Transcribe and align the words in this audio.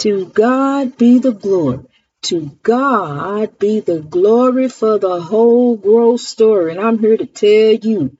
To 0.00 0.26
God 0.26 0.96
be 0.98 1.18
the 1.18 1.32
glory. 1.32 1.84
To 2.22 2.58
God 2.62 3.58
be 3.58 3.80
the 3.80 4.00
glory 4.00 4.68
for 4.68 4.98
the 4.98 5.20
whole 5.20 5.76
growth 5.76 6.22
story. 6.22 6.72
And 6.72 6.80
I'm 6.80 6.98
here 6.98 7.16
to 7.18 7.26
tell 7.26 7.74
you, 7.74 8.16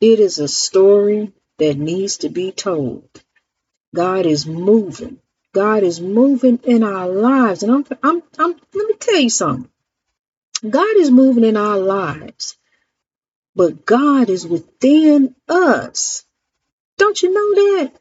it 0.00 0.20
is 0.20 0.38
a 0.38 0.48
story 0.48 1.32
that 1.58 1.76
needs 1.76 2.18
to 2.18 2.28
be 2.28 2.52
told. 2.52 3.08
God 3.94 4.26
is 4.26 4.46
moving. 4.46 5.18
God 5.52 5.82
is 5.82 6.00
moving 6.00 6.60
in 6.64 6.84
our 6.84 7.08
lives. 7.08 7.62
And 7.62 7.72
I'm, 7.72 7.86
I'm, 8.02 8.22
I'm, 8.38 8.56
let 8.74 8.88
me 8.88 8.94
tell 9.00 9.20
you 9.20 9.30
something. 9.30 9.70
God 10.68 10.96
is 10.96 11.10
moving 11.10 11.44
in 11.44 11.56
our 11.56 11.78
lives, 11.78 12.56
but 13.56 13.84
God 13.84 14.30
is 14.30 14.46
within 14.46 15.34
us. 15.48 16.24
Don't 16.98 17.22
you 17.22 17.32
know 17.32 17.54
that? 17.54 17.92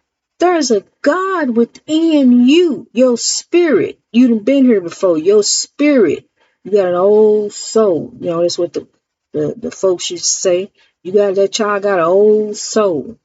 There's 0.44 0.72
a 0.72 0.84
God 1.02 1.52
within 1.56 2.46
you, 2.46 2.90
your 2.92 3.18
spirit. 3.18 4.02
You 4.12 4.36
have 4.36 4.44
been 4.44 4.66
here 4.66 4.82
before, 4.82 5.18
your 5.18 5.42
spirit. 5.42 6.30
You 6.66 6.72
got 6.72 6.90
an 6.90 6.96
old 6.96 7.54
soul. 7.54 8.14
You 8.20 8.30
know, 8.30 8.42
that's 8.42 8.58
what 8.58 8.74
the, 8.74 8.86
the, 9.32 9.56
the 9.56 9.72
folks 9.72 10.12
used 10.12 10.26
to 10.26 10.30
say. 10.30 10.72
You 11.02 11.14
got 11.14 11.36
that 11.36 11.54
child 11.54 11.84
got 11.84 12.00
an 12.00 12.04
old 12.04 12.58
soul. 12.58 13.18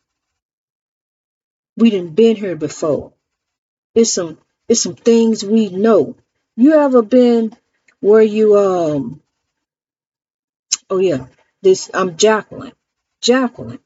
We 1.76 1.90
didn't 1.90 2.14
been 2.14 2.36
here 2.36 2.54
before. 2.54 3.14
It's 3.96 4.12
some 4.12 4.38
it's 4.68 4.82
some 4.82 4.94
things 4.94 5.42
we 5.42 5.70
know. 5.70 6.14
You 6.54 6.74
ever 6.74 7.02
been 7.02 7.52
where 7.98 8.22
you 8.22 8.56
um 8.56 9.20
oh 10.88 10.98
yeah, 10.98 11.26
this 11.62 11.90
I'm 11.92 12.16
Jacqueline. 12.16 12.74
Jacqueline. 13.20 13.80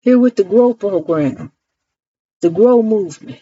Here 0.00 0.18
with 0.18 0.34
the 0.34 0.42
Grow 0.42 0.74
program. 0.74 1.52
The 2.42 2.50
Grow 2.50 2.82
movement. 2.82 3.40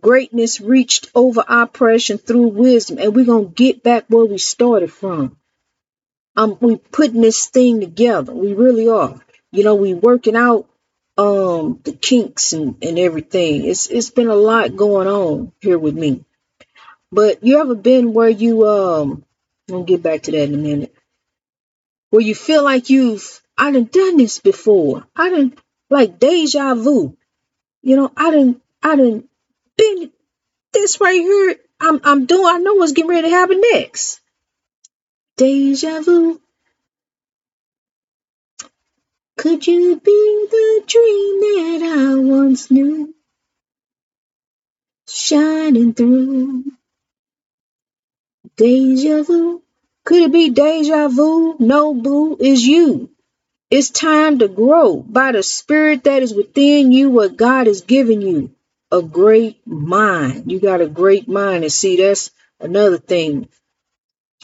Greatness 0.00 0.60
reached 0.60 1.10
over 1.14 1.44
oppression 1.46 2.18
through 2.18 2.48
wisdom, 2.48 2.98
and 2.98 3.14
we're 3.14 3.24
gonna 3.24 3.46
get 3.46 3.82
back 3.82 4.04
where 4.08 4.24
we 4.24 4.38
started 4.38 4.92
from. 4.92 5.36
Um, 6.36 6.56
we 6.60 6.76
putting 6.76 7.20
this 7.20 7.48
thing 7.48 7.80
together. 7.80 8.32
We 8.32 8.54
really 8.54 8.88
are. 8.88 9.20
You 9.52 9.64
know, 9.64 9.74
we 9.74 9.92
working 9.94 10.36
out 10.36 10.68
um 11.18 11.80
the 11.82 11.92
kinks 11.92 12.52
and, 12.52 12.76
and 12.80 12.98
everything. 12.98 13.64
It's 13.64 13.88
it's 13.88 14.10
been 14.10 14.28
a 14.28 14.36
lot 14.36 14.76
going 14.76 15.08
on 15.08 15.52
here 15.60 15.78
with 15.78 15.96
me. 15.96 16.24
But 17.12 17.44
you 17.44 17.60
ever 17.60 17.74
been 17.74 18.14
where 18.14 18.28
you 18.28 18.66
um 18.66 19.24
I'll 19.70 19.82
get 19.82 20.02
back 20.02 20.22
to 20.22 20.30
that 20.32 20.44
in 20.44 20.54
a 20.54 20.58
minute. 20.58 20.94
Where 22.10 22.22
you 22.22 22.34
feel 22.34 22.64
like 22.64 22.88
you've 22.88 23.42
I 23.58 23.72
done 23.72 23.84
done 23.84 24.16
this 24.16 24.38
before. 24.38 25.06
I 25.16 25.28
done 25.28 25.56
like 25.90 26.20
deja 26.20 26.74
vu. 26.74 27.17
You 27.82 27.96
know, 27.96 28.12
I 28.16 28.30
didn't, 28.30 28.62
I 28.82 28.96
done 28.96 29.28
been 29.76 30.10
this 30.72 31.00
right 31.00 31.20
here. 31.20 31.56
I'm 31.80 32.00
I'm 32.04 32.26
doing 32.26 32.46
I 32.46 32.58
know 32.58 32.74
what's 32.74 32.92
getting 32.92 33.10
ready 33.10 33.28
to 33.28 33.34
happen 33.34 33.60
next. 33.72 34.20
Deja 35.36 36.00
vu. 36.02 36.40
Could 39.38 39.66
you 39.66 40.00
be 40.00 40.46
the 40.50 40.84
dream 40.86 41.40
that 41.40 41.96
I 41.98 42.14
once 42.16 42.70
knew? 42.70 43.14
Shining 45.08 45.94
through. 45.94 46.64
Deja 48.56 49.22
vu. 49.22 49.62
Could 50.04 50.22
it 50.24 50.32
be 50.32 50.50
deja 50.50 51.08
vu? 51.08 51.56
No, 51.60 51.94
boo, 51.94 52.36
is 52.40 52.66
you. 52.66 53.10
It's 53.70 53.90
time 53.90 54.38
to 54.38 54.48
grow 54.48 54.96
by 54.96 55.32
the 55.32 55.42
spirit 55.42 56.04
that 56.04 56.22
is 56.22 56.32
within 56.32 56.90
you, 56.90 57.10
what 57.10 57.36
God 57.36 57.66
has 57.66 57.82
given 57.82 58.22
you. 58.22 58.50
A 58.90 59.02
great 59.02 59.66
mind. 59.66 60.50
You 60.50 60.58
got 60.58 60.80
a 60.80 60.88
great 60.88 61.28
mind. 61.28 61.64
And 61.64 61.72
see, 61.72 61.98
that's 61.98 62.30
another 62.60 62.96
thing. 62.96 63.48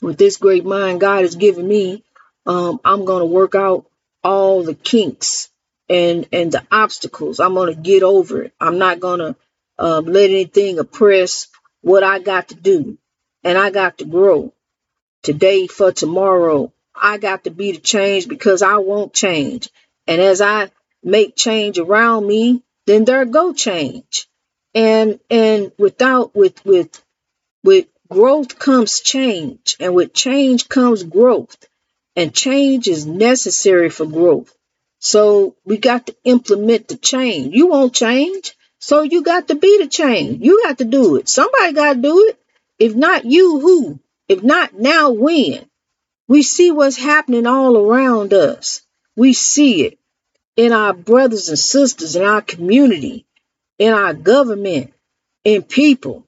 With 0.02 0.19
this 0.19 0.36
great 0.36 0.67
mind 0.67 1.00
God 1.00 1.22
has 1.22 1.36
given 1.36 1.67
me, 1.67 2.05
um, 2.45 2.80
I'm 2.84 3.07
going 3.07 3.20
to 3.20 3.27
work 3.27 3.55
out 3.55 3.86
all 4.23 4.63
the 4.63 4.74
kinks 4.74 5.48
and 5.89 6.29
and 6.30 6.52
the 6.52 6.67
obstacles. 6.70 7.40
I'm 7.40 7.55
going 7.55 7.74
to 7.74 7.80
get 7.80 8.02
over 8.02 8.42
it. 8.42 8.52
I'm 8.61 8.77
not 8.77 9.01
going 9.01 9.20
to 9.20 9.36
um, 9.79 10.05
let 10.05 10.29
anything 10.29 10.79
oppress 10.79 11.48
what 11.80 12.02
I 12.02 12.18
got 12.18 12.48
to 12.48 12.55
do. 12.55 12.98
And 13.42 13.57
I 13.57 13.70
got 13.70 13.98
to 13.98 14.05
grow 14.05 14.52
today 15.23 15.67
for 15.67 15.92
tomorrow. 15.92 16.73
I 16.94 17.18
got 17.18 17.44
to 17.44 17.50
be 17.50 17.72
the 17.72 17.80
change 17.80 18.28
because 18.28 18.62
I 18.62 18.77
won't 18.77 19.12
change. 19.12 19.68
And 20.06 20.20
as 20.20 20.40
I 20.40 20.70
make 21.02 21.36
change 21.36 21.78
around 21.78 22.27
me, 22.27 22.62
then 22.86 23.05
there 23.05 23.24
go 23.24 23.52
change. 23.52 24.27
And 24.74 25.20
and 25.30 25.72
without 25.78 26.34
with 26.34 26.64
with 26.64 27.02
with 27.62 27.86
growth 28.08 28.58
comes 28.58 29.00
change, 29.00 29.77
and 29.80 29.94
with 29.94 30.12
change 30.12 30.68
comes 30.68 31.02
growth. 31.02 31.56
And 32.16 32.34
change 32.34 32.86
is 32.86 33.06
necessary 33.06 33.90
for 33.90 34.06
growth. 34.06 34.54
So 35.00 35.56
we 35.64 35.78
got 35.78 36.06
to 36.06 36.16
implement 36.24 36.88
the 36.88 36.96
change. 36.96 37.54
You 37.54 37.66
won't 37.68 37.94
change. 37.94 38.54
So 38.78 39.02
you 39.02 39.22
got 39.22 39.48
to 39.48 39.54
be 39.54 39.78
the 39.78 39.88
change. 39.88 40.42
You 40.42 40.62
got 40.64 40.78
to 40.78 40.84
do 40.84 41.16
it. 41.16 41.28
Somebody 41.28 41.72
got 41.72 41.94
to 41.94 42.00
do 42.00 42.28
it. 42.28 42.38
If 42.78 42.94
not 42.94 43.24
you, 43.24 43.60
who? 43.60 44.00
If 44.28 44.42
not 44.42 44.74
now, 44.74 45.10
when? 45.10 45.68
We 46.29 46.42
see 46.42 46.70
what's 46.70 46.96
happening 46.96 47.46
all 47.46 47.77
around 47.77 48.33
us. 48.33 48.83
We 49.17 49.33
see 49.35 49.85
it 49.85 49.98
in 50.57 50.73
our 50.73 50.92
brothers 50.95 51.48
and 51.48 51.58
sisters, 51.58 52.17
in 52.17 52.23
our 52.24 52.42
community, 52.42 53.27
in 53.79 53.92
our 53.92 54.14
government, 54.14 54.92
in 55.45 55.63
people, 55.63 56.27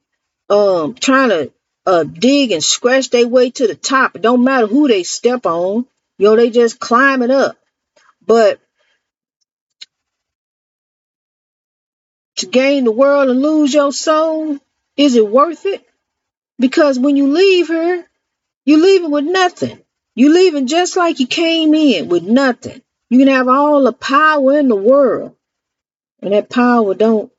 um, 0.51 0.95
trying 0.95 1.31
to 1.31 1.53
uh, 1.87 2.05
dig 2.05 2.53
and 2.53 2.62
scratch 2.62 3.11
their 3.11 3.29
way 3.29 3.51
to 3.51 3.67
the 3.67 3.75
top. 3.75 4.17
It 4.17 4.23
don't 4.23 4.45
matter 4.45 4.67
who 4.67 4.89
they 4.89 5.05
step 5.05 5.47
on, 5.47 5.87
you 6.19 6.27
know, 6.27 6.37
they 6.37 6.51
just 6.51 6.79
climb 6.81 7.23
it 7.23 7.31
up. 7.31 7.56
But 8.27 8.61
to 12.37 12.47
gain 12.47 12.85
the 12.85 12.93
world 12.93 13.31
and 13.31 13.41
lose 13.41 13.73
your 13.73 13.93
soul, 13.93 14.59
is 14.97 15.17
it 15.17 15.27
worth 15.29 15.67
it? 15.67 15.87
Because 16.59 16.99
when 16.99 17.17
you 17.17 17.33
leave 17.33 17.69
here, 17.69 18.06
you're 18.65 18.81
leaving 18.83 19.11
with 19.11 19.25
nothing. 19.25 19.81
You're 20.16 20.32
leaving 20.32 20.66
just 20.66 20.97
like 20.97 21.21
you 21.21 21.27
came 21.27 21.75
in 21.75 22.09
with 22.09 22.22
nothing. 22.25 22.81
You 23.10 23.19
can 23.19 23.28
have 23.28 23.49
all 23.49 23.84
the 23.84 23.93
power 23.93 24.59
in 24.59 24.69
the 24.69 24.75
world, 24.77 25.37
and 26.21 26.32
that 26.32 26.50
power 26.50 26.94
don't 26.94 27.31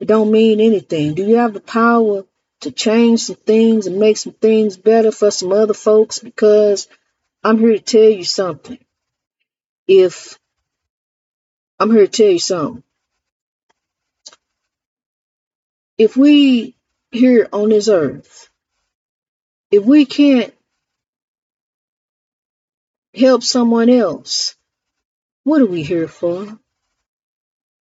it 0.00 0.06
don't 0.06 0.32
mean 0.32 0.60
anything. 0.60 1.14
Do 1.14 1.24
you 1.24 1.36
have 1.36 1.54
the 1.54 1.60
power 1.60 2.24
to 2.62 2.72
change 2.72 3.20
some 3.20 3.36
things 3.36 3.86
and 3.86 3.98
make 3.98 4.16
some 4.16 4.32
things 4.32 4.76
better 4.76 5.12
for 5.12 5.30
some 5.30 5.52
other 5.52 5.74
folks? 5.74 6.18
Because 6.18 6.88
I'm 7.44 7.58
here 7.58 7.74
to 7.74 7.80
tell 7.80 8.10
you 8.10 8.24
something. 8.24 8.78
If 9.86 10.36
I'm 11.78 11.92
here 11.92 12.06
to 12.06 12.12
tell 12.12 12.32
you 12.32 12.40
something. 12.40 12.82
If 15.96 16.16
we 16.16 16.76
here 17.12 17.48
on 17.52 17.68
this 17.68 17.88
earth, 17.88 18.50
if 19.70 19.84
we 19.84 20.04
can't 20.04 20.52
help 23.14 23.42
someone 23.42 23.88
else, 23.88 24.56
what 25.44 25.62
are 25.62 25.66
we 25.66 25.82
here 25.82 26.08
for? 26.08 26.58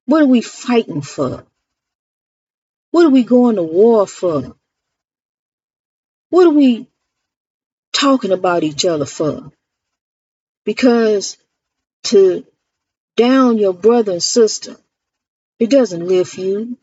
What 0.07 0.23
are 0.23 0.27
we 0.27 0.41
fighting 0.43 1.03
for? 1.03 1.47
What 2.91 3.07
are 3.07 3.11
we 3.11 3.25
going 3.25 3.57
to 3.57 3.63
war 3.63 4.07
for? 4.07 4.57
What 6.29 6.47
are 6.47 6.53
we 6.53 6.89
talking 7.93 8.33
about 8.33 8.65
each 8.65 8.85
other 8.85 9.07
for? 9.07 9.53
Because 10.65 11.39
to 12.05 12.45
down 13.17 13.59
your 13.59 13.75
brother 13.75 14.13
and 14.13 14.23
sister, 14.23 14.77
it 15.59 15.71
doesn't 15.71 16.07
lift 16.07 16.37
you. 16.37 16.79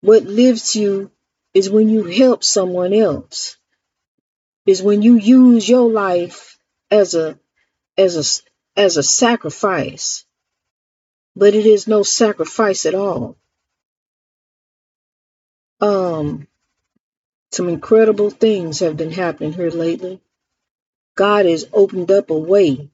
What 0.00 0.24
lifts 0.24 0.76
you 0.76 1.10
is 1.54 1.70
when 1.70 1.88
you 1.88 2.04
help 2.04 2.44
someone 2.44 2.92
else. 2.92 3.56
Is 4.64 4.82
when 4.82 5.02
you 5.02 5.16
use 5.16 5.68
your 5.68 5.90
life 5.90 6.51
as 6.92 7.14
a 7.14 7.38
as 7.96 8.16
a 8.16 8.80
as 8.80 8.96
a 8.96 9.02
sacrifice. 9.02 10.24
But 11.34 11.54
it 11.54 11.66
is 11.66 11.88
no 11.88 12.02
sacrifice 12.02 12.84
at 12.86 12.94
all. 12.94 13.36
Um 15.80 16.46
some 17.50 17.68
incredible 17.68 18.30
things 18.30 18.80
have 18.80 18.96
been 18.96 19.10
happening 19.10 19.52
here 19.52 19.70
lately. 19.70 20.20
God 21.16 21.44
has 21.46 21.68
opened 21.72 22.10
up 22.10 22.30
a 22.30 22.38
way, 22.38 22.90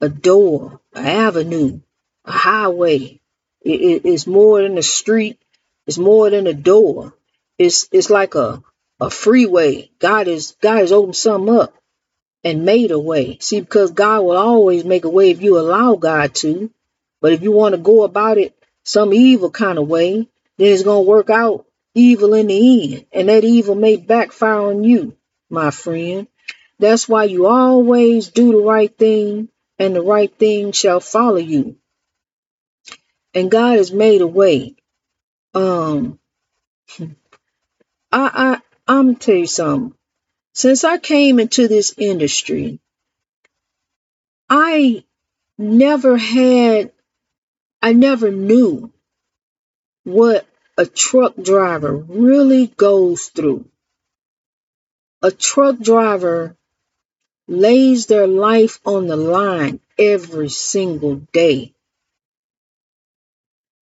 a 0.00 0.08
door, 0.08 0.80
an 0.94 1.04
avenue, 1.06 1.80
a 2.24 2.32
highway. 2.32 3.20
It, 3.60 3.80
it, 3.80 4.02
it's 4.06 4.26
more 4.26 4.62
than 4.62 4.78
a 4.78 4.82
street. 4.82 5.38
It's 5.86 5.98
more 5.98 6.30
than 6.30 6.46
a 6.46 6.54
door. 6.54 7.14
It's 7.58 7.88
it's 7.92 8.10
like 8.10 8.34
a 8.34 8.62
a 9.00 9.10
freeway. 9.10 9.90
God 9.98 10.28
is 10.28 10.56
God 10.60 10.78
has 10.78 10.92
opened 10.92 11.16
some 11.16 11.48
up 11.48 11.74
and 12.44 12.64
made 12.64 12.90
a 12.90 12.98
way. 12.98 13.38
See, 13.40 13.60
because 13.60 13.90
God 13.92 14.22
will 14.22 14.36
always 14.36 14.84
make 14.84 15.04
a 15.04 15.10
way 15.10 15.30
if 15.30 15.42
you 15.42 15.58
allow 15.58 15.96
God 15.96 16.34
to. 16.36 16.70
But 17.20 17.32
if 17.32 17.42
you 17.42 17.52
want 17.52 17.74
to 17.74 17.80
go 17.80 18.02
about 18.04 18.38
it 18.38 18.54
some 18.84 19.12
evil 19.12 19.50
kind 19.50 19.78
of 19.78 19.88
way, 19.88 20.28
then 20.56 20.72
it's 20.72 20.82
gonna 20.82 21.02
work 21.02 21.30
out 21.30 21.66
evil 21.94 22.34
in 22.34 22.46
the 22.46 22.94
end, 22.94 23.06
and 23.12 23.28
that 23.28 23.44
evil 23.44 23.74
may 23.74 23.96
backfire 23.96 24.60
on 24.60 24.84
you, 24.84 25.16
my 25.50 25.70
friend. 25.70 26.28
That's 26.78 27.08
why 27.08 27.24
you 27.24 27.46
always 27.46 28.28
do 28.28 28.52
the 28.52 28.64
right 28.64 28.96
thing, 28.96 29.48
and 29.78 29.94
the 29.94 30.02
right 30.02 30.34
thing 30.34 30.72
shall 30.72 31.00
follow 31.00 31.36
you. 31.36 31.76
And 33.34 33.50
God 33.50 33.76
has 33.76 33.92
made 33.92 34.22
a 34.22 34.26
way. 34.26 34.76
Um, 35.54 36.18
I, 36.98 37.10
I, 38.12 38.60
I'm 38.88 39.16
tell 39.16 39.36
you 39.36 39.46
something. 39.46 39.94
Since 40.52 40.84
I 40.84 40.98
came 40.98 41.38
into 41.38 41.68
this 41.68 41.94
industry, 41.96 42.80
I 44.48 45.04
never 45.56 46.16
had, 46.16 46.92
I 47.80 47.92
never 47.92 48.30
knew 48.30 48.92
what 50.04 50.46
a 50.76 50.86
truck 50.86 51.34
driver 51.36 51.94
really 51.94 52.66
goes 52.66 53.28
through. 53.28 53.64
A 55.22 55.30
truck 55.30 55.78
driver 55.78 56.56
lays 57.46 58.06
their 58.06 58.26
life 58.26 58.80
on 58.84 59.06
the 59.06 59.16
line 59.16 59.80
every 59.98 60.48
single 60.48 61.16
day. 61.32 61.74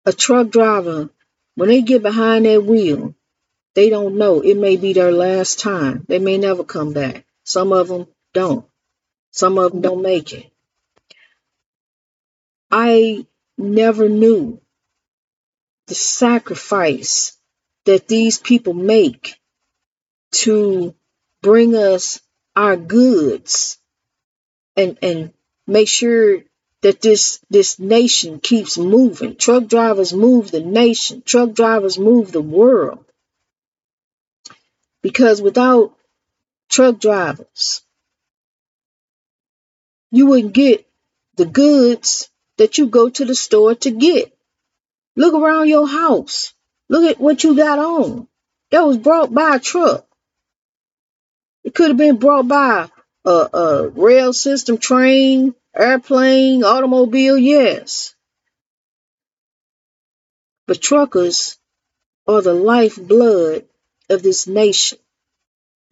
A 0.06 0.14
truck 0.14 0.50
driver, 0.50 1.10
when 1.56 1.70
they 1.70 1.82
get 1.82 2.02
behind 2.02 2.46
that 2.46 2.64
wheel, 2.64 3.14
they 3.75 3.89
don't 3.89 4.18
know. 4.18 4.42
It 4.42 4.57
may 4.57 4.77
be 4.77 4.94
their 4.94 5.12
last 5.12 5.60
time. 5.60 6.06
They 6.07 6.19
may 6.19 6.38
never 6.38 6.63
come 6.63 6.94
back. 6.94 7.25
Some 7.44 7.74
of 7.74 7.88
them 7.89 8.07
don't. 8.33 8.66
Some 9.31 9.57
of 9.57 9.74
them 9.74 9.81
don't 9.81 10.01
make 10.01 10.33
it. 10.33 10.50
I 12.72 13.27
never 13.57 14.10
knew 14.10 14.62
the 15.88 15.95
sacrifice 15.95 17.38
that 17.86 18.07
these 18.07 18.39
people 18.39 18.74
make 18.74 19.36
to 20.31 20.95
bring 21.42 21.75
us 21.75 22.19
our 22.56 22.75
goods 22.75 23.77
and 24.75 24.98
and 25.01 25.33
make 25.68 25.88
sure 25.88 26.44
that 26.81 27.01
this 27.01 27.39
this 27.50 27.80
nation 27.80 28.39
keeps 28.39 28.77
moving. 28.77 29.36
Truck 29.36 29.68
drivers 29.68 30.13
move 30.13 30.51
the 30.51 30.60
nation. 30.62 31.22
Truck 31.25 31.54
drivers 31.54 31.98
move 32.00 32.31
the 32.31 32.42
world. 32.42 33.05
Because 35.06 35.40
without 35.40 35.96
truck 36.68 37.00
drivers, 37.00 37.84
you 40.10 40.25
wouldn't 40.25 40.56
get 40.56 40.88
the 41.36 41.46
goods 41.46 42.28
that 42.57 42.80
you 42.80 42.88
go 42.88 43.10
to 43.10 43.24
the 43.24 43.36
store 43.36 43.75
to 43.75 43.92
get. 43.92 44.36
Look 45.16 45.36
around 45.36 45.69
your 45.69 45.88
house. 45.88 46.56
Look 46.90 47.04
at 47.07 47.22
what 47.22 47.44
you 47.44 47.56
got 47.56 47.78
on. 47.78 48.28
That 48.72 48.88
was 48.88 48.98
brought 48.98 49.31
by 49.31 49.57
a 49.57 49.60
truck. 49.60 50.07
It 51.63 51.75
could 51.75 51.90
have 51.90 51.98
been 51.98 52.18
brought 52.18 52.48
by 52.48 52.90
a, 53.25 53.30
a 53.30 53.88
rail 53.90 54.34
system, 54.34 54.80
train, 54.80 55.54
airplane, 55.75 56.63
automobile, 56.63 57.38
yes. 57.38 58.16
But 60.66 60.81
truckers 60.81 61.60
are 62.28 62.42
the 62.42 62.56
lifeblood 62.56 63.68
of 64.10 64.24
this 64.24 64.48
nation. 64.48 64.98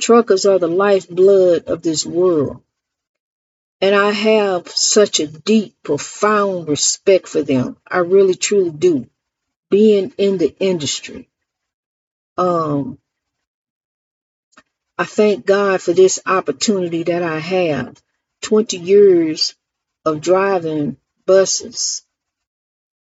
Truckers 0.01 0.45
are 0.45 0.59
the 0.59 0.67
lifeblood 0.67 1.65
of 1.65 1.81
this 1.81 2.05
world. 2.05 2.61
And 3.81 3.95
I 3.95 4.11
have 4.11 4.69
such 4.69 5.19
a 5.19 5.27
deep, 5.27 5.75
profound 5.83 6.67
respect 6.67 7.27
for 7.27 7.41
them. 7.41 7.77
I 7.87 7.99
really, 7.99 8.35
truly 8.35 8.71
do. 8.71 9.09
Being 9.69 10.13
in 10.17 10.37
the 10.37 10.55
industry. 10.59 11.29
Um, 12.37 12.99
I 14.97 15.05
thank 15.05 15.45
God 15.45 15.81
for 15.81 15.93
this 15.93 16.19
opportunity 16.25 17.03
that 17.03 17.23
I 17.23 17.39
have. 17.39 18.01
20 18.41 18.77
years 18.77 19.55
of 20.05 20.21
driving 20.21 20.97
buses. 21.25 22.03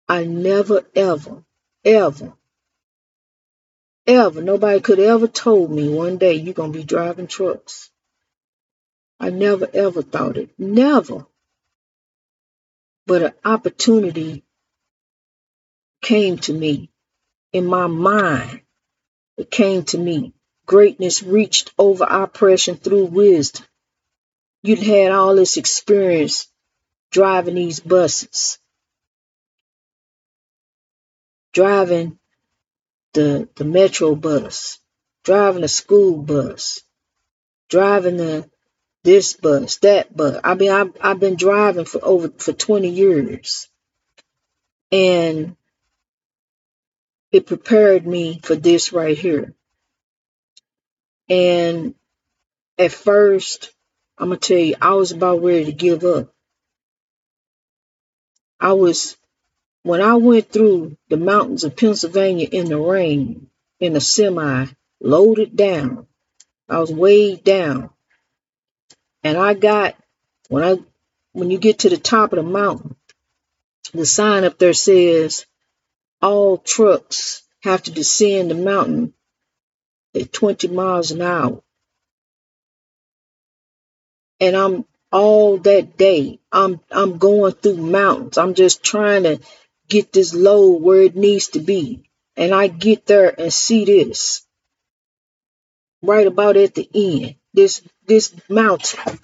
I 0.07 0.25
never, 0.25 0.83
ever, 0.95 1.43
ever, 1.83 2.33
ever, 4.11 4.41
nobody 4.41 4.79
could 4.81 4.99
ever 4.99 5.27
told 5.27 5.71
me 5.71 5.89
one 5.89 6.17
day 6.17 6.33
you're 6.33 6.53
going 6.53 6.73
to 6.73 6.79
be 6.79 6.83
driving 6.83 7.27
trucks. 7.27 7.89
I 9.19 9.29
never 9.29 9.69
ever 9.73 10.01
thought 10.01 10.37
it. 10.37 10.49
Never. 10.57 11.25
But 13.07 13.23
an 13.23 13.33
opportunity 13.45 14.43
came 16.01 16.37
to 16.39 16.53
me 16.53 16.89
in 17.53 17.65
my 17.65 17.87
mind. 17.87 18.61
It 19.37 19.51
came 19.51 19.83
to 19.85 19.97
me. 19.97 20.33
Greatness 20.65 21.23
reached 21.23 21.73
over 21.77 22.05
oppression 22.05 22.75
through 22.75 23.05
wisdom. 23.05 23.65
You'd 24.63 24.79
had 24.79 25.11
all 25.11 25.35
this 25.35 25.57
experience 25.57 26.47
driving 27.11 27.55
these 27.55 27.79
buses, 27.79 28.59
driving 31.53 32.17
the, 33.13 33.49
the 33.55 33.65
metro 33.65 34.15
bus, 34.15 34.79
driving 35.23 35.61
the 35.61 35.67
school 35.67 36.21
bus, 36.21 36.81
driving 37.69 38.17
the 38.17 38.49
this 39.03 39.33
bus, 39.33 39.77
that 39.77 40.15
bus. 40.15 40.39
I 40.43 40.53
mean, 40.55 40.71
I've, 40.71 40.93
I've 41.01 41.19
been 41.19 41.35
driving 41.35 41.85
for 41.85 42.03
over 42.03 42.29
for 42.37 42.53
20 42.53 42.89
years, 42.89 43.67
and 44.91 45.55
it 47.31 47.47
prepared 47.47 48.05
me 48.05 48.39
for 48.43 48.55
this 48.55 48.93
right 48.93 49.17
here. 49.17 49.53
And 51.29 51.95
at 52.77 52.91
first, 52.91 53.73
I'm 54.17 54.29
gonna 54.29 54.39
tell 54.39 54.57
you, 54.57 54.75
I 54.81 54.93
was 54.93 55.11
about 55.11 55.43
ready 55.43 55.65
to 55.65 55.71
give 55.71 56.03
up. 56.03 56.33
I 58.59 58.73
was 58.73 59.17
when 59.83 60.01
I 60.01 60.15
went 60.15 60.51
through 60.51 60.97
the 61.09 61.17
mountains 61.17 61.63
of 61.63 61.75
Pennsylvania 61.75 62.47
in 62.51 62.65
the 62.67 62.77
rain 62.77 63.49
in 63.79 63.95
a 63.95 64.01
semi, 64.01 64.67
loaded 64.99 65.55
down. 65.55 66.07
I 66.69 66.79
was 66.79 66.91
weighed 66.91 67.43
down. 67.43 67.89
And 69.23 69.37
I 69.37 69.53
got 69.53 69.95
when 70.49 70.63
I 70.63 70.77
when 71.33 71.49
you 71.49 71.57
get 71.57 71.79
to 71.79 71.89
the 71.89 71.97
top 71.97 72.33
of 72.33 72.37
the 72.37 72.43
mountain, 72.43 72.95
the 73.93 74.05
sign 74.05 74.43
up 74.43 74.57
there 74.57 74.73
says 74.73 75.45
all 76.21 76.57
trucks 76.57 77.43
have 77.63 77.83
to 77.83 77.91
descend 77.91 78.51
the 78.51 78.55
mountain 78.55 79.13
at 80.15 80.33
20 80.33 80.67
miles 80.69 81.11
an 81.11 81.21
hour. 81.21 81.61
And 84.39 84.55
I'm 84.55 84.85
all 85.11 85.57
that 85.59 85.97
day, 85.97 86.39
I'm 86.51 86.79
I'm 86.89 87.17
going 87.17 87.53
through 87.53 87.77
mountains. 87.77 88.37
I'm 88.37 88.53
just 88.53 88.83
trying 88.83 89.23
to 89.23 89.39
get 89.91 90.13
this 90.13 90.33
load 90.33 90.81
where 90.81 91.01
it 91.01 91.15
needs 91.15 91.49
to 91.49 91.59
be. 91.59 92.09
And 92.35 92.53
I 92.53 92.67
get 92.67 93.05
there 93.05 93.33
and 93.39 93.53
see 93.53 93.85
this 93.85 94.45
right 96.01 96.25
about 96.25 96.57
at 96.57 96.73
the 96.75 96.89
end. 96.93 97.35
This 97.53 97.81
this 98.07 98.33
mountain 98.49 99.19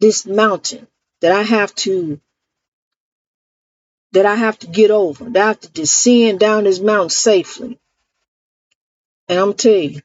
this 0.00 0.26
mountain 0.26 0.86
that 1.20 1.32
I 1.32 1.42
have 1.42 1.74
to 1.76 2.20
that 4.12 4.26
I 4.26 4.34
have 4.34 4.58
to 4.60 4.66
get 4.66 4.90
over, 4.90 5.30
that 5.30 5.42
I 5.42 5.46
have 5.48 5.60
to 5.60 5.70
descend 5.70 6.40
down 6.40 6.64
this 6.64 6.80
mountain 6.80 7.10
safely. 7.10 7.78
And 9.28 9.38
I'm 9.38 9.54
telling 9.54 9.94
you, 9.94 10.00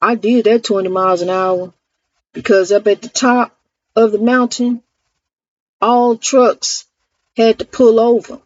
I 0.00 0.14
did 0.14 0.46
that 0.46 0.64
20 0.64 0.88
miles 0.88 1.20
an 1.20 1.28
hour 1.28 1.74
because 2.32 2.72
up 2.72 2.86
at 2.86 3.02
the 3.02 3.08
top 3.10 3.54
of 3.94 4.12
the 4.12 4.18
mountain, 4.18 4.82
all 5.82 6.16
trucks 6.16 6.86
had 7.36 7.58
to 7.58 7.66
pull 7.66 8.00
over 8.00 8.40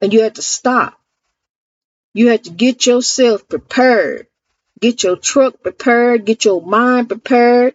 and 0.00 0.12
you 0.12 0.22
had 0.22 0.36
to 0.36 0.42
stop. 0.42 0.98
You 2.14 2.28
had 2.28 2.44
to 2.44 2.50
get 2.50 2.86
yourself 2.86 3.48
prepared, 3.48 4.26
get 4.80 5.02
your 5.02 5.16
truck 5.16 5.62
prepared, 5.62 6.24
get 6.24 6.44
your 6.44 6.62
mind 6.62 7.08
prepared, 7.08 7.74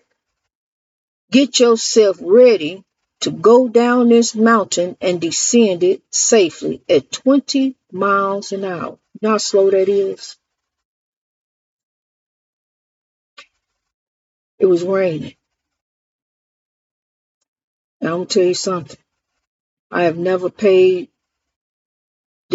Get 1.32 1.60
yourself 1.60 2.17
ready 2.22 2.84
to 3.22 3.32
go 3.32 3.67
down 3.67 4.10
this 4.10 4.36
mountain 4.36 4.96
and 5.01 5.20
descend 5.20 5.84
it 5.84 6.01
safely 6.10 6.82
at 6.88 7.12
20 7.12 7.75
miles 7.91 8.51
an 8.51 8.63
hour. 8.63 8.91
You 9.13 9.20
know 9.22 9.29
how 9.32 9.38
slow 9.38 9.72
that 9.72 9.89
is? 9.89 10.38
It 14.60 14.65
was 14.67 14.84
raining. 14.84 15.36
I'm 18.01 18.10
going 18.10 18.27
to 18.27 18.34
tell 18.34 18.48
you 18.48 18.53
something. 18.53 19.00
I 19.91 20.03
have 20.03 20.17
never 20.17 20.50
paid 20.50 21.10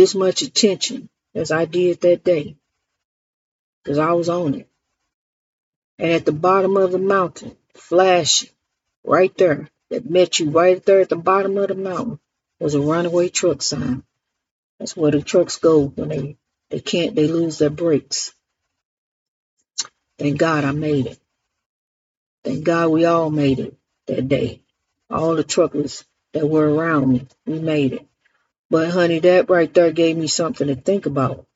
this 0.00 0.14
much 0.14 0.40
attention 0.40 1.10
as 1.34 1.52
I 1.52 1.66
did 1.66 2.00
that 2.00 2.24
day 2.24 2.56
because 3.82 3.98
I 3.98 4.12
was 4.12 4.30
on 4.30 4.54
it. 4.54 4.68
And 5.98 6.12
at 6.12 6.24
the 6.24 6.32
bottom 6.32 6.78
of 6.78 6.90
the 6.90 6.98
mountain, 6.98 7.54
flashing, 7.74 8.48
right 9.04 9.36
there 9.36 9.68
that 9.90 10.08
met 10.08 10.38
you 10.38 10.48
right 10.48 10.82
there 10.86 11.00
at 11.00 11.10
the 11.10 11.16
bottom 11.16 11.58
of 11.58 11.68
the 11.68 11.74
mountain 11.74 12.18
was 12.58 12.74
a 12.74 12.80
runaway 12.80 13.28
truck 13.28 13.60
sign. 13.60 14.02
That's 14.78 14.96
where 14.96 15.10
the 15.10 15.20
trucks 15.20 15.58
go 15.58 15.88
when 15.88 16.08
they, 16.08 16.36
they 16.70 16.80
can't, 16.80 17.14
they 17.14 17.28
lose 17.28 17.58
their 17.58 17.68
brakes. 17.68 18.32
Thank 20.18 20.38
God 20.38 20.64
I 20.64 20.72
made 20.72 21.08
it. 21.08 21.18
Thank 22.42 22.64
God 22.64 22.88
we 22.88 23.04
all 23.04 23.30
made 23.30 23.58
it 23.58 23.76
that 24.06 24.28
day. 24.28 24.62
All 25.10 25.34
the 25.34 25.44
truckers 25.44 26.06
that 26.32 26.48
were 26.48 26.72
around 26.72 27.12
me, 27.12 27.26
we 27.44 27.58
made 27.58 27.92
it. 27.92 28.09
But 28.70 28.90
honey, 28.90 29.18
that 29.20 29.50
right 29.50 29.72
there 29.72 29.90
gave 29.90 30.16
me 30.16 30.28
something 30.28 30.68
to 30.68 30.76
think 30.76 31.06
about 31.06 31.46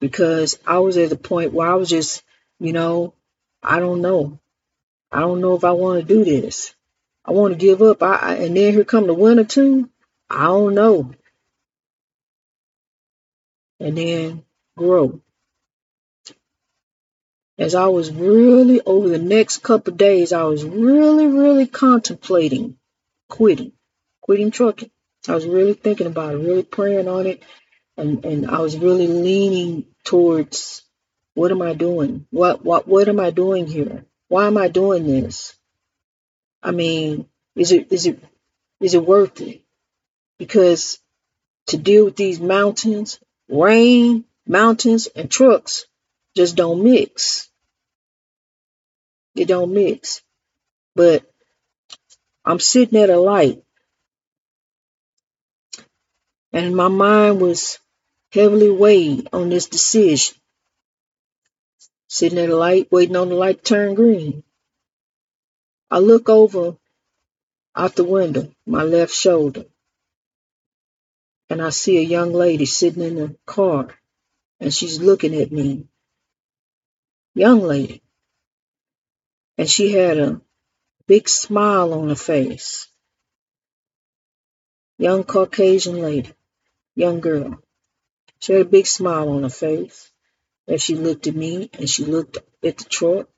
because 0.00 0.58
I 0.66 0.78
was 0.78 0.96
at 0.96 1.10
the 1.10 1.16
point 1.16 1.52
where 1.52 1.68
I 1.68 1.74
was 1.74 1.90
just, 1.90 2.22
you 2.58 2.72
know, 2.72 3.14
I 3.62 3.80
don't 3.80 4.00
know. 4.00 4.38
I 5.10 5.20
don't 5.20 5.40
know 5.40 5.56
if 5.56 5.64
I 5.64 5.72
want 5.72 6.00
to 6.00 6.06
do 6.06 6.24
this. 6.24 6.74
I 7.24 7.32
want 7.32 7.52
to 7.52 7.58
give 7.58 7.82
up. 7.82 8.02
I, 8.02 8.16
I 8.16 8.34
and 8.36 8.56
then 8.56 8.72
here 8.72 8.84
come 8.84 9.06
the 9.06 9.14
winter 9.14 9.44
too. 9.44 9.90
I 10.28 10.44
don't 10.44 10.74
know. 10.74 11.12
And 13.80 13.98
then 13.98 14.44
grow. 14.76 15.20
As 17.58 17.74
I 17.74 17.86
was 17.86 18.10
really 18.10 18.80
over 18.80 19.08
the 19.08 19.18
next 19.18 19.58
couple 19.58 19.94
days, 19.94 20.32
I 20.32 20.44
was 20.44 20.64
really, 20.64 21.26
really 21.26 21.66
contemplating 21.66 22.78
quitting, 23.28 23.72
quitting 24.22 24.50
trucking. 24.50 24.90
I 25.28 25.34
was 25.34 25.46
really 25.46 25.74
thinking 25.74 26.06
about 26.06 26.34
it, 26.34 26.38
really 26.38 26.62
praying 26.62 27.08
on 27.08 27.26
it, 27.26 27.42
and 27.96 28.24
and 28.24 28.50
I 28.50 28.60
was 28.60 28.76
really 28.76 29.06
leaning 29.06 29.86
towards 30.04 30.82
what 31.34 31.50
am 31.50 31.62
I 31.62 31.74
doing? 31.74 32.26
What 32.30 32.64
what 32.64 32.88
what 32.88 33.08
am 33.08 33.20
I 33.20 33.30
doing 33.30 33.66
here? 33.66 34.06
Why 34.28 34.46
am 34.46 34.56
I 34.56 34.68
doing 34.68 35.06
this? 35.06 35.54
I 36.62 36.70
mean, 36.70 37.26
is 37.54 37.72
it 37.72 37.92
is 37.92 38.06
it 38.06 38.22
is 38.80 38.94
it 38.94 39.04
worth 39.04 39.40
it? 39.40 39.62
Because 40.38 40.98
to 41.66 41.76
deal 41.76 42.06
with 42.06 42.16
these 42.16 42.40
mountains, 42.40 43.20
rain, 43.48 44.24
mountains, 44.46 45.06
and 45.14 45.30
trucks 45.30 45.86
just 46.34 46.56
don't 46.56 46.82
mix. 46.82 47.50
They 49.34 49.44
don't 49.44 49.72
mix. 49.74 50.22
But 50.96 51.30
I'm 52.44 52.58
sitting 52.58 53.00
at 53.00 53.10
a 53.10 53.20
light 53.20 53.62
and 56.52 56.74
my 56.74 56.88
mind 56.88 57.40
was 57.40 57.78
heavily 58.32 58.70
weighed 58.70 59.28
on 59.32 59.48
this 59.48 59.66
decision. 59.66 60.36
Sitting 62.08 62.38
at 62.38 62.48
a 62.48 62.56
light, 62.56 62.90
waiting 62.90 63.16
on 63.16 63.28
the 63.28 63.36
light 63.36 63.58
to 63.58 63.74
turn 63.74 63.94
green. 63.94 64.42
I 65.90 65.98
look 65.98 66.28
over 66.28 66.76
out 67.74 67.94
the 67.94 68.04
window, 68.04 68.52
my 68.66 68.82
left 68.82 69.12
shoulder, 69.12 69.64
and 71.48 71.62
I 71.62 71.70
see 71.70 71.98
a 71.98 72.02
young 72.02 72.32
lady 72.32 72.66
sitting 72.66 73.02
in 73.02 73.14
the 73.16 73.36
car, 73.46 73.88
and 74.58 74.72
she's 74.74 75.00
looking 75.00 75.34
at 75.34 75.52
me. 75.52 75.86
Young 77.34 77.60
lady. 77.60 78.02
And 79.56 79.70
she 79.70 79.92
had 79.92 80.18
a 80.18 80.40
big 81.06 81.28
smile 81.28 81.92
on 81.94 82.08
her 82.08 82.14
face. 82.14 82.88
Young 84.98 85.24
Caucasian 85.24 86.00
lady, 86.00 86.32
young 86.96 87.20
girl. 87.20 87.62
She 88.40 88.52
had 88.52 88.62
a 88.62 88.66
big 88.66 88.86
smile 88.86 89.30
on 89.30 89.42
her 89.44 89.48
face 89.50 90.10
as 90.68 90.82
she 90.82 90.94
looked 90.96 91.26
at 91.26 91.34
me 91.34 91.70
and 91.74 91.88
she 91.90 92.04
looked 92.04 92.38
at 92.64 92.78
the 92.78 92.84
truck 92.84 93.28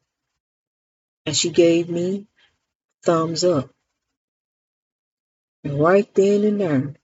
and 1.27 1.37
she 1.37 1.51
gave 1.51 1.89
me 1.89 2.27
thumbs 3.05 3.45
up. 3.45 3.71
And 5.65 5.81
right 5.81 6.13
then 6.15 6.45
and 6.45 6.61
there, 6.61 6.95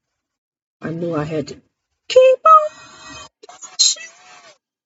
I 0.83 0.91
knew 0.91 1.15
I 1.15 1.25
had 1.25 1.49
to 1.49 1.61
keep 2.09 2.39
on. 2.45 2.71
pushing. 3.49 4.03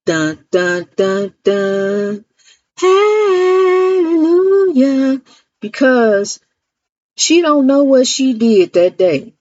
Dun 0.07 0.45
dun 0.50 0.88
dun 0.97 1.35
dun. 1.45 2.25
Hallelujah. 2.78 4.33
Because 5.61 6.40
she 7.16 7.42
don't 7.42 7.66
know 7.66 7.85
what 7.85 8.07
she 8.07 8.35
did 8.35 8.73
that 8.75 8.99
day. 8.99 9.35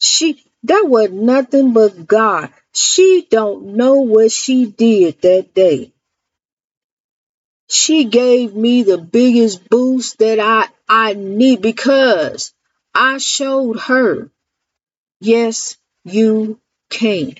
She 0.00 0.42
that 0.64 0.84
was 0.88 1.10
nothing 1.10 1.72
but 1.72 2.06
God. 2.06 2.50
She 2.72 3.26
don't 3.30 3.76
know 3.76 4.00
what 4.00 4.32
she 4.32 4.66
did 4.66 5.20
that 5.22 5.54
day. 5.54 5.92
She 7.68 8.04
gave 8.04 8.54
me 8.54 8.82
the 8.82 8.98
biggest 8.98 9.68
boost 9.68 10.18
that 10.18 10.38
I 10.38 10.68
I 10.88 11.14
need 11.14 11.62
because 11.62 12.52
I 12.94 13.18
showed 13.18 13.80
her, 13.80 14.30
yes, 15.20 15.76
you 16.04 16.60
can 16.90 17.34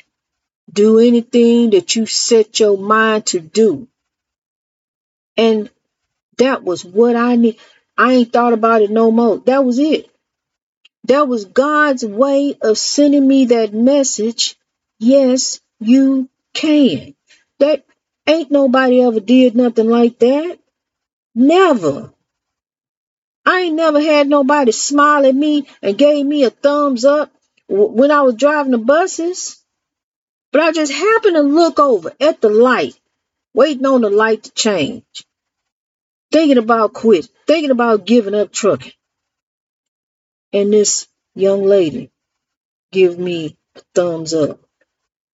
do 0.73 0.99
anything 0.99 1.71
that 1.71 1.95
you 1.95 2.07
set 2.07 2.59
your 2.61 2.77
mind 2.77 3.27
to 3.27 3.41
do. 3.41 3.89
And 5.37 5.71
that 6.39 6.65
was 6.65 6.85
what 6.85 7.17
I 7.17 7.37
need. 7.37 7.59
I 7.97 8.15
ain't 8.15 8.33
thought 8.33 8.53
about 8.53 8.83
it 8.83 8.91
no 8.91 9.11
more. 9.11 9.39
That 9.39 9.65
was 9.65 9.79
it. 9.79 10.11
That 11.07 11.29
was 11.29 11.45
God's 11.45 12.05
way 12.05 12.57
of 12.61 12.77
sending 12.77 13.27
me 13.27 13.47
that 13.47 13.73
message. 13.73 14.57
Yes, 14.99 15.61
you 15.79 16.29
can. 16.53 17.15
That 17.61 17.85
ain't 18.27 18.51
nobody 18.51 19.03
ever 19.03 19.21
did 19.21 19.55
nothing 19.55 19.89
like 19.89 20.19
that. 20.19 20.59
Never. 21.35 22.13
I 23.45 23.61
ain't 23.63 23.77
never 23.77 24.01
had 24.01 24.29
nobody 24.29 24.73
smile 24.73 25.25
at 25.27 25.35
me 25.35 25.69
and 25.81 25.97
gave 25.97 26.27
me 26.27 26.43
a 26.43 26.51
thumbs 26.51 27.05
up 27.05 27.31
when 27.69 28.11
I 28.11 28.23
was 28.23 28.35
driving 28.35 28.73
the 28.73 28.79
buses. 28.79 29.63
But 30.51 30.63
I 30.63 30.73
just 30.73 30.93
happened 30.93 31.37
to 31.37 31.43
look 31.43 31.79
over 31.79 32.13
at 32.21 32.41
the 32.41 32.49
light, 32.51 32.99
waiting 33.55 33.87
on 33.87 34.01
the 34.01 34.11
light 34.11 34.45
to 34.45 34.51
change, 34.51 35.05
thinking 36.33 36.59
about 36.59 36.95
quit, 36.95 37.29
thinking 37.47 37.71
about 37.71 38.07
giving 38.07 38.35
up 38.35 38.51
trucking. 38.51 38.93
And 40.57 40.73
this 40.73 41.07
young 41.35 41.65
lady 41.65 42.11
give 42.91 43.19
me 43.19 43.59
a 43.75 43.81
thumbs 43.95 44.33
up. 44.33 44.59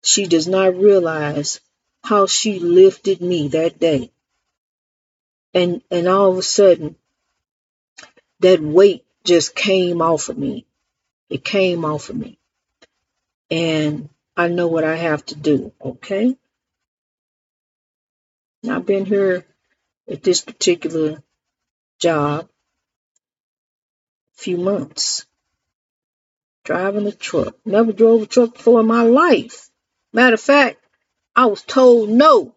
She 0.03 0.27
does 0.27 0.49
not 0.49 0.75
realize 0.75 1.61
how 2.03 2.27
she 2.27 2.59
lifted 2.59 3.21
me 3.21 3.47
that 3.49 3.79
day. 3.79 4.11
And 5.55 5.81
and 5.93 6.09
all 6.09 6.33
of 6.33 6.39
a 6.39 6.43
sudden, 6.43 6.97
that 8.41 8.61
weight 8.61 9.05
just 9.23 9.55
came 9.55 10.03
off 10.03 10.29
of 10.29 10.37
me. 10.37 10.67
It 11.31 11.45
came 11.45 11.85
off 11.85 12.11
of 12.11 12.17
me. 12.17 12.37
And 13.49 14.09
I 14.37 14.49
know 14.49 14.67
what 14.67 14.83
I 14.83 14.97
have 14.97 15.25
to 15.27 15.37
do, 15.37 15.73
okay? 15.81 16.37
I've 18.69 18.87
been 18.87 19.05
here 19.05 19.47
at 20.11 20.25
this 20.25 20.41
particular 20.41 21.23
job 22.01 22.49
few 24.35 24.57
months. 24.57 25.27
Driving 26.65 27.07
a 27.07 27.13
truck. 27.13 27.57
Never 27.65 27.93
drove 27.93 28.23
a 28.23 28.27
truck 28.27 28.55
before 28.55 28.81
in 28.81 28.87
my 28.87 29.03
life. 29.03 29.69
Matter 30.13 30.35
of 30.35 30.41
fact, 30.41 30.79
I 31.35 31.47
was 31.47 31.63
told 31.63 32.09
no. 32.09 32.55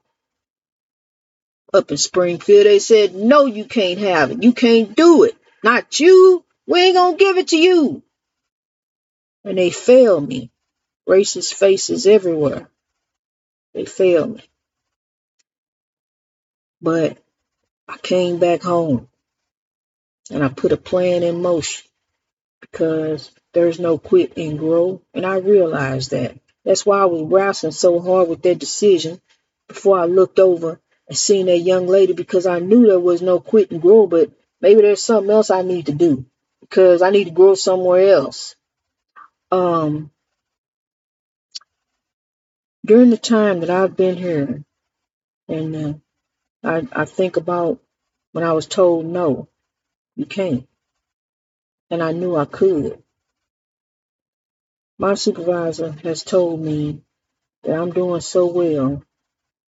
Up 1.74 1.92
in 1.92 1.98
Springfield, 1.98 2.66
they 2.66 2.80
said, 2.80 3.16
no, 3.16 3.46
you 3.46 3.66
can't 3.66 4.00
have 4.00 4.32
it. 4.32 4.44
You 4.44 4.54
can't 4.54 4.96
do 4.96 5.24
it. 5.24 5.36
Not 5.64 6.00
you. 6.00 6.46
We 6.68 6.82
ain't 6.82 6.96
gonna 6.96 7.18
give 7.18 7.38
it 7.38 7.50
to 7.50 7.58
you. 7.58 8.04
And 9.44 9.58
they 9.58 9.70
failed 9.70 10.28
me. 10.28 10.52
Racist 11.08 11.54
faces 11.54 12.08
everywhere. 12.08 12.70
They 13.74 13.86
failed 13.86 14.36
me. 14.36 14.44
But 16.82 17.18
I 17.88 17.98
came 17.98 18.40
back 18.40 18.64
home 18.64 19.10
and 20.32 20.44
I 20.44 20.50
put 20.50 20.72
a 20.72 20.78
plan 20.78 21.24
in 21.24 21.42
motion 21.42 21.88
because 22.62 23.32
there's 23.54 23.80
no 23.80 23.98
quit 23.98 24.38
and 24.38 24.58
grow. 24.58 25.02
And 25.14 25.26
I 25.26 25.38
realized 25.38 26.12
that. 26.12 26.38
That's 26.64 26.86
why 26.86 27.00
I 27.00 27.06
was 27.06 27.22
wrestling 27.22 27.74
so 27.74 28.00
hard 28.00 28.28
with 28.28 28.42
that 28.42 28.58
decision 28.60 29.22
before 29.68 30.00
I 30.00 30.06
looked 30.06 30.40
over 30.40 30.82
and 31.08 31.18
seen 31.18 31.46
that 31.46 31.60
young 31.60 31.88
lady 31.88 32.14
because 32.14 32.48
I 32.48 32.60
knew 32.60 32.88
there 32.88 33.00
was 33.00 33.22
no 33.22 33.40
quit 33.40 33.72
and 33.72 33.82
grow, 33.82 34.08
but 34.08 34.32
maybe 34.62 34.82
there's 34.82 35.04
something 35.04 35.30
else 35.30 35.52
I 35.52 35.62
need 35.62 35.86
to 35.88 35.94
do 35.94 36.26
because 36.62 37.04
I 37.04 37.12
need 37.12 37.26
to 37.26 37.32
grow 37.32 37.54
somewhere 37.54 38.10
else. 38.10 38.56
Um, 39.52 40.10
during 42.84 43.12
the 43.12 43.18
time 43.18 43.60
that 43.60 43.70
I've 43.70 43.96
been 43.96 44.18
here, 44.18 44.64
and 45.48 45.76
uh, 45.76 45.94
I, 46.64 46.88
I 47.02 47.06
think 47.06 47.38
about 47.38 47.80
when 48.32 48.44
I 48.44 48.54
was 48.54 48.66
told 48.66 49.06
no, 49.06 49.48
you 50.16 50.26
can't, 50.26 50.68
and 51.90 52.04
I 52.04 52.14
knew 52.14 52.36
I 52.36 52.46
could. 52.46 53.04
My 55.00 55.16
supervisor 55.16 55.92
has 56.04 56.24
told 56.24 56.62
me 56.62 57.02
that 57.64 57.78
I'm 57.80 57.92
doing 57.92 58.22
so 58.22 58.48
well 58.48 59.04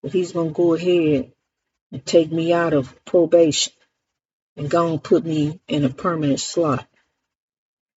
that 0.04 0.14
he's 0.14 0.34
going 0.34 0.50
to 0.50 0.54
go 0.56 0.74
ahead 0.76 1.34
and 1.92 2.06
take 2.06 2.32
me 2.32 2.54
out 2.54 2.74
of 2.74 3.06
probation 3.06 3.74
and 4.58 4.70
go 4.70 4.92
and 4.92 5.04
put 5.04 5.26
me 5.26 5.60
in 5.68 5.86
a 5.86 5.90
permanent 5.90 6.40
slot. 6.40 6.88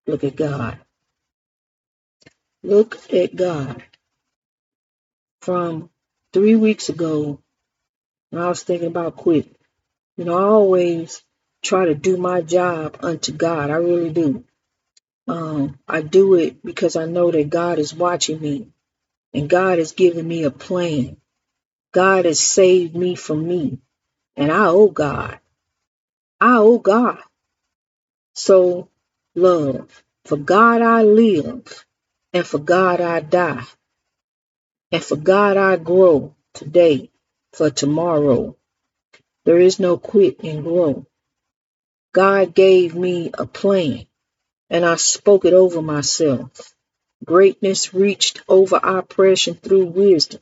Look 0.08 0.24
at 0.24 0.36
God. 0.36 0.80
Look 2.64 3.14
at 3.14 3.36
God. 3.36 3.84
From 5.42 5.90
three 6.34 6.56
weeks 6.56 6.90
ago 6.90 7.38
And 8.32 8.42
I 8.42 8.50
was 8.50 8.64
thinking 8.64 8.90
about 8.90 9.18
quitting. 9.18 9.56
You 10.18 10.26
know, 10.26 10.38
I 10.38 10.44
always 10.44 11.24
try 11.62 11.86
to 11.86 11.96
do 11.96 12.18
my 12.18 12.42
job 12.42 12.98
unto 13.02 13.32
God. 13.32 13.70
I 13.70 13.76
really 13.76 14.12
do. 14.12 14.44
Um, 15.28 15.78
I 15.88 16.02
do 16.02 16.36
it 16.36 16.64
because 16.64 16.96
I 16.96 17.06
know 17.06 17.32
that 17.32 17.50
God 17.50 17.80
is 17.80 17.94
watching 17.94 18.40
me 18.42 18.68
and 19.34 19.50
God 19.50 19.78
has 19.78 19.92
given 19.92 20.28
me 20.28 20.44
a 20.44 20.52
plan. 20.52 21.18
God 21.92 22.26
has 22.26 22.40
saved 22.40 22.96
me 22.96 23.16
from 23.16 23.48
me 23.48 23.80
and 24.36 24.52
I 24.52 24.68
owe 24.68 24.90
God. 24.90 25.40
I 26.40 26.58
owe 26.58 26.80
God. 26.80 27.20
So 28.34 28.90
love. 29.36 30.04
For 30.26 30.38
God 30.38 30.82
I 30.82 31.04
live 31.04 31.86
and 32.34 32.46
for 32.46 32.60
God 32.60 33.02
I 33.02 33.20
die. 33.20 33.66
And 34.92 35.04
for 35.04 35.16
God 35.16 35.58
I 35.58 35.76
grow 35.78 36.36
today 36.54 37.12
for 37.54 37.70
tomorrow. 37.70 38.56
There 39.46 39.60
is 39.60 39.80
no 39.80 39.98
quit 39.98 40.44
and 40.44 40.64
grow. 40.64 41.06
God 42.14 42.56
gave 42.56 42.96
me 42.96 43.32
a 43.34 43.46
plan 43.46 44.08
and 44.70 44.86
I 44.86 44.96
spoke 44.96 45.46
it 45.46 45.54
over 45.54 45.82
myself. 45.82 46.74
Greatness 47.24 47.94
reached 47.94 48.42
over 48.48 48.80
oppression 48.82 49.56
through 49.56 49.86
wisdom. 49.88 50.42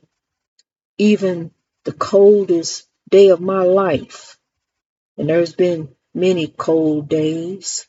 Even 0.98 1.52
the 1.86 1.94
coldest 1.94 2.88
day 3.10 3.30
of 3.30 3.40
my 3.40 3.64
life, 3.64 4.38
and 5.18 5.30
there's 5.30 5.54
been 5.54 5.96
many 6.14 6.48
cold 6.48 7.08
days, 7.08 7.88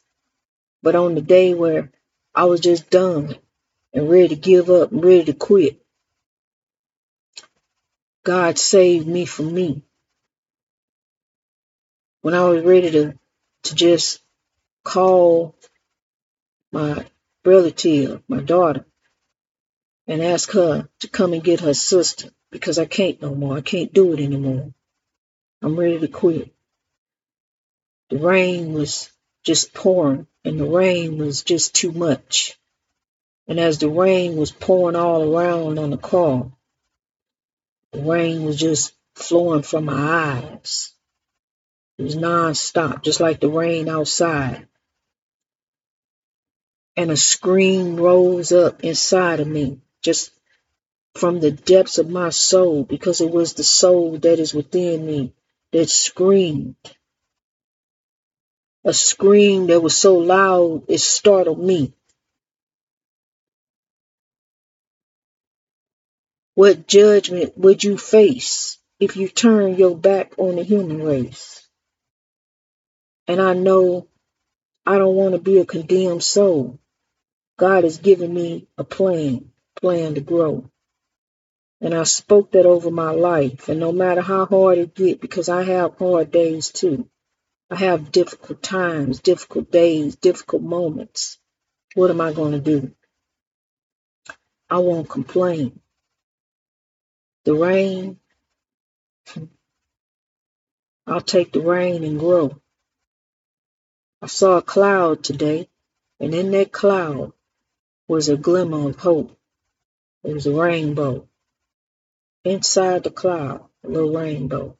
but 0.83 0.95
on 0.95 1.15
the 1.15 1.21
day 1.21 1.55
where 1.55 1.91
I 2.35 2.45
was 2.45 2.61
just 2.61 2.91
done 2.91 3.37
and 3.93 4.11
ready 4.11 4.29
to 4.29 4.37
give 4.37 4.71
up 4.71 4.93
and 4.93 5.05
ready 5.05 5.25
to 5.25 5.33
quit, 5.33 5.81
God 8.25 8.59
saved 8.59 9.07
me 9.07 9.25
from 9.25 9.53
me. 9.53 9.83
When 12.21 12.35
I 12.35 12.45
was 12.45 12.63
ready 12.63 12.91
to, 12.93 13.19
to 13.69 13.75
just 13.75 14.21
call 14.85 15.55
my 16.73 17.07
brother 17.43 17.69
relative, 17.69 18.23
my 18.29 18.41
daughter, 18.41 18.85
and 20.07 20.23
ask 20.23 20.51
her 20.53 20.89
to 21.01 21.09
come 21.09 21.33
and 21.33 21.43
get 21.43 21.61
her 21.61 21.75
sister 21.75 22.31
because 22.51 22.79
I 22.79 22.85
can't 22.85 23.23
no 23.23 23.35
more. 23.35 23.57
I 23.57 23.61
can't 23.63 23.93
do 23.93 24.13
it 24.13 24.21
anymore. 24.21 24.73
I'm 25.63 25.79
ready 25.79 25.99
to 25.99 26.09
quit. 26.09 26.55
The 28.11 28.19
rain 28.19 28.73
was 28.73 29.11
just 29.45 29.73
pouring 29.73 30.27
and 30.45 30.59
the 30.59 30.69
rain 30.69 31.19
was 31.19 31.43
just 31.43 31.75
too 31.75 31.93
much. 31.93 32.59
And 33.47 33.59
as 33.59 33.79
the 33.79 33.89
rain 33.89 34.37
was 34.37 34.51
pouring 34.51 34.97
all 34.97 35.35
around 35.35 35.79
on 35.79 35.91
the 35.91 35.99
car, 35.99 36.53
the 37.93 38.03
rain 38.03 38.45
was 38.45 38.57
just 38.57 38.95
flowing 39.15 39.63
from 39.63 39.87
my 39.87 39.95
eyes. 39.95 40.93
It 41.99 42.05
was 42.05 42.17
nonstop, 42.17 43.03
just 43.03 43.21
like 43.21 43.41
the 43.41 43.49
rain 43.51 43.89
outside. 43.89 44.69
And 46.97 47.11
a 47.11 47.17
scream 47.17 47.97
rose 47.97 48.53
up 48.53 48.85
inside 48.85 49.41
of 49.41 49.49
me, 49.49 49.81
just 50.03 50.31
from 51.15 51.41
the 51.41 51.51
depths 51.51 51.99
of 51.99 52.09
my 52.09 52.31
soul, 52.31 52.85
because 52.85 53.21
it 53.21 53.31
was 53.31 53.55
the 53.55 53.65
soul 53.65 54.19
that 54.19 54.39
is 54.39 54.55
within 54.55 55.07
me 55.07 55.35
that 55.73 55.91
screamed. 55.91 56.77
A 58.85 58.95
scream 58.95 59.67
that 59.67 59.81
was 59.81 59.97
so 59.97 60.19
loud 60.19 60.85
it 60.89 60.99
startled 60.99 61.59
me. 61.61 61.93
What 66.55 66.87
judgment 66.87 67.59
would 67.59 67.85
you 67.85 67.99
face 67.99 68.79
if 69.01 69.17
you 69.17 69.29
turn 69.29 69.77
your 69.77 69.97
back 69.97 70.35
on 70.39 70.57
the 70.57 70.65
human 70.65 71.03
race? 71.03 71.68
And 73.29 73.43
I 73.43 73.53
know 73.53 74.09
I 74.87 74.97
don't 74.97 75.15
want 75.15 75.35
to 75.35 75.39
be 75.39 75.59
a 75.59 75.67
condemned 75.67 76.25
soul. 76.25 76.81
God 77.59 77.85
has 77.85 77.99
given 77.99 78.33
me 78.33 78.69
a 78.79 78.85
plan, 78.85 79.53
plan 79.81 80.15
to 80.15 80.23
grow. 80.23 80.71
And 81.81 81.95
I 81.95 82.05
spoke 82.05 82.53
that 82.53 82.65
over 82.67 82.91
my 82.91 83.11
life. 83.11 83.69
And 83.69 83.79
no 83.79 83.93
matter 83.93 84.23
how 84.23 84.47
hard 84.47 84.79
it 84.79 84.95
get, 84.95 85.21
because 85.21 85.51
I 85.51 85.65
have 85.65 85.99
hard 85.99 86.31
days 86.31 86.71
too. 86.71 87.09
I 87.71 87.77
have 87.77 88.11
difficult 88.11 88.63
times, 88.63 89.21
difficult 89.21 89.71
days, 89.71 90.17
difficult 90.17 90.63
moments. 90.63 91.39
What 91.95 92.11
am 92.11 92.23
I 92.23 92.33
going 92.33 92.53
to 92.53 92.61
do? 92.61 92.93
I 94.71 94.79
won't 94.79 95.09
complain. 95.09 95.81
The 97.45 97.55
rain, 97.55 98.19
I'll 101.07 101.21
take 101.21 101.53
the 101.53 101.61
rain 101.61 102.05
and 102.05 102.19
grow. 102.19 102.59
I 104.21 104.27
saw 104.27 104.57
a 104.57 104.63
cloud 104.63 105.23
today, 105.23 105.69
and 106.19 106.35
in 106.35 106.51
that 106.51 106.73
cloud 106.73 107.33
was 108.09 108.29
a 108.29 108.37
glimmer 108.37 108.89
of 108.89 108.97
hope. 108.97 109.39
It 110.25 110.35
was 110.35 110.47
a 110.47 110.53
rainbow. 110.53 111.29
Inside 112.45 113.05
the 113.05 113.11
cloud, 113.11 113.65
a 113.85 113.89
little 113.89 114.13
rainbow. 114.13 114.77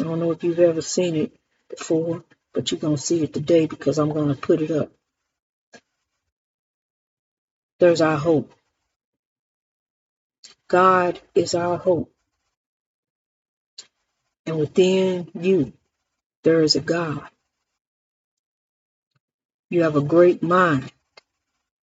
I 0.00 0.04
don't 0.04 0.18
know 0.18 0.32
if 0.32 0.42
you've 0.42 0.58
ever 0.58 0.82
seen 0.82 1.14
it 1.14 1.36
before, 1.70 2.24
but 2.52 2.70
you're 2.70 2.80
going 2.80 2.96
to 2.96 3.02
see 3.02 3.22
it 3.22 3.32
today 3.32 3.66
because 3.66 3.98
I'm 3.98 4.12
going 4.12 4.28
to 4.28 4.40
put 4.40 4.60
it 4.60 4.70
up. 4.72 4.90
There's 7.78 8.00
our 8.00 8.16
hope. 8.16 8.52
God 10.68 11.20
is 11.34 11.54
our 11.54 11.76
hope. 11.76 12.12
And 14.46 14.58
within 14.58 15.30
you, 15.34 15.72
there 16.42 16.62
is 16.62 16.74
a 16.74 16.80
God. 16.80 17.28
You 19.72 19.84
have 19.84 19.96
a 19.96 20.02
great 20.02 20.42
mind. 20.42 20.92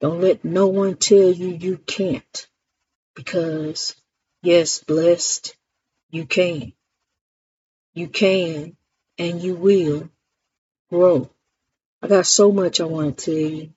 Don't 0.00 0.20
let 0.20 0.44
no 0.44 0.66
one 0.66 0.96
tell 0.96 1.30
you 1.30 1.50
you 1.50 1.76
can't. 1.76 2.48
Because, 3.14 3.94
yes, 4.42 4.80
blessed, 4.80 5.54
you 6.10 6.26
can. 6.26 6.72
You 7.94 8.08
can 8.08 8.76
and 9.18 9.40
you 9.40 9.54
will 9.54 10.10
grow. 10.90 11.30
I 12.02 12.08
got 12.08 12.26
so 12.26 12.50
much 12.50 12.80
I 12.80 12.86
want 12.86 13.18
to 13.18 13.24
tell 13.24 13.50
you. 13.52 13.70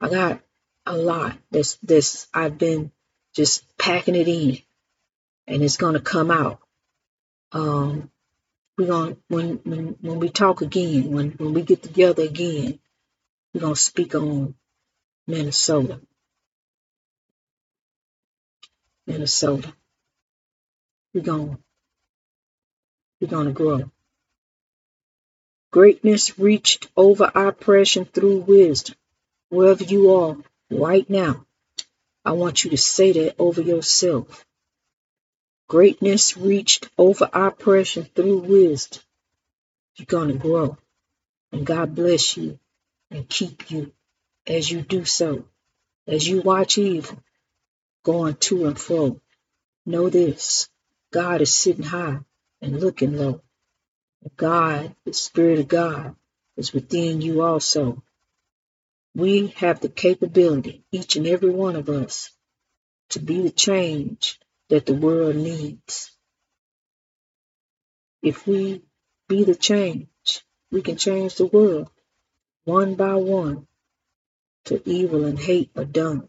I 0.00 0.08
got 0.08 0.40
a 0.86 0.96
lot 0.96 1.36
that's 1.50 1.76
this 1.82 2.28
I've 2.32 2.56
been 2.56 2.92
just 3.34 3.62
packing 3.76 4.14
it 4.14 4.28
in 4.28 4.56
and 5.46 5.62
it's 5.62 5.76
gonna 5.76 6.00
come 6.00 6.30
out. 6.30 6.60
Um 7.52 8.10
we're 8.78 8.86
gonna 8.86 9.16
when 9.28 9.60
when 9.64 9.96
when 10.00 10.18
we 10.18 10.30
talk 10.30 10.62
again, 10.62 11.10
when 11.10 11.32
when 11.32 11.52
we 11.52 11.60
get 11.60 11.82
together 11.82 12.22
again, 12.22 12.80
we're 13.54 13.60
gonna 13.62 13.76
speak 13.76 14.14
on 14.14 14.54
Minnesota. 15.26 16.00
Minnesota. 19.06 19.74
We're 21.14 21.22
gonna 21.24 21.58
we're 23.20 23.28
gonna 23.28 23.52
grow. 23.52 23.90
Greatness 25.72 26.38
reached 26.38 26.88
over 26.96 27.30
oppression 27.34 28.06
through 28.06 28.38
wisdom. 28.40 28.96
Wherever 29.50 29.84
you 29.84 30.14
are 30.14 30.36
right 30.70 31.08
now, 31.10 31.46
I 32.24 32.32
want 32.32 32.64
you 32.64 32.70
to 32.70 32.76
say 32.78 33.12
that 33.12 33.36
over 33.38 33.62
yourself. 33.62 34.46
Greatness 35.68 36.36
reached 36.36 36.90
over 36.98 37.28
oppression 37.32 38.04
through 38.14 38.38
wisdom. 38.38 39.02
You're 39.96 40.06
going 40.06 40.28
to 40.28 40.34
grow. 40.34 40.78
And 41.52 41.66
God 41.66 41.94
bless 41.94 42.36
you 42.36 42.58
and 43.10 43.28
keep 43.28 43.70
you 43.70 43.92
as 44.46 44.70
you 44.70 44.82
do 44.82 45.04
so. 45.04 45.44
As 46.06 46.26
you 46.26 46.40
watch 46.40 46.78
evil 46.78 47.22
going 48.04 48.34
to 48.34 48.66
and 48.66 48.78
fro, 48.78 49.20
know 49.84 50.08
this 50.08 50.68
God 51.12 51.40
is 51.40 51.54
sitting 51.54 51.84
high 51.84 52.20
and 52.60 52.80
looking 52.80 53.16
low. 53.16 53.42
God, 54.36 54.94
the 55.04 55.12
Spirit 55.12 55.58
of 55.58 55.68
God, 55.68 56.16
is 56.56 56.72
within 56.72 57.20
you 57.20 57.42
also. 57.42 58.02
We 59.14 59.48
have 59.56 59.80
the 59.80 59.88
capability, 59.88 60.84
each 60.92 61.16
and 61.16 61.26
every 61.26 61.50
one 61.50 61.76
of 61.76 61.88
us, 61.88 62.30
to 63.10 63.20
be 63.20 63.42
the 63.42 63.50
change 63.50 64.38
that 64.68 64.86
the 64.86 64.94
world 64.94 65.36
needs. 65.36 66.10
If 68.22 68.46
we 68.46 68.82
be 69.28 69.44
the 69.44 69.54
change, 69.54 70.08
we 70.70 70.82
can 70.82 70.96
change 70.96 71.36
the 71.36 71.46
world 71.46 71.90
one 72.64 72.94
by 72.96 73.14
one 73.16 73.66
to 74.66 74.82
evil 74.88 75.24
and 75.24 75.38
hate 75.38 75.70
are 75.76 75.84
done. 75.84 76.28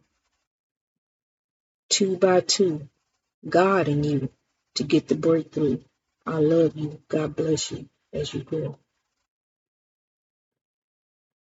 Two 1.90 2.18
by 2.18 2.42
two, 2.42 2.90
God 3.48 3.88
in 3.88 4.04
you 4.04 4.30
to 4.76 4.84
get 4.84 5.08
the 5.08 5.16
breakthrough. 5.16 5.80
I 6.26 6.38
love 6.40 6.78
you. 6.78 7.02
God 7.10 7.36
bless 7.36 7.72
you 7.72 7.90
as 8.14 8.34
you 8.34 8.44
grow. 8.44 8.78